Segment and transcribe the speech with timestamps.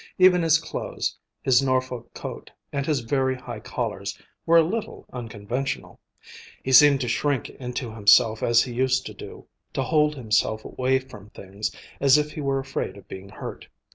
[0.17, 5.99] Even his clothes, his Norfolk coat and his very high collars, were a little unconventional.
[6.63, 10.97] He seemed to shrink into himself as he used to do; to hold himself away
[10.97, 13.67] from things, as if he were afraid of being hurt.